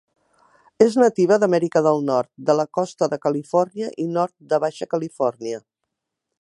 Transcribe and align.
És 0.85 0.95
nativa 1.01 1.37
d'Amèrica 1.43 1.83
del 1.89 2.01
Nord, 2.07 2.31
de 2.49 2.57
la 2.61 2.65
costa 2.79 3.11
de 3.13 3.21
Califòrnia 3.27 3.93
i 4.07 4.09
nord 4.17 4.35
de 4.55 4.63
Baixa 4.65 4.89
Califòrnia. 4.97 5.65